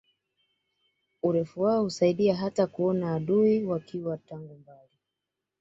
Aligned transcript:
Urefu 1.23 1.61
wao 1.61 1.83
husaidia 1.83 2.35
hata 2.35 2.67
kuona 2.67 3.13
adui 3.15 3.63
wakiwa 3.65 4.17
tangu 4.17 4.53
mbali 4.55 4.89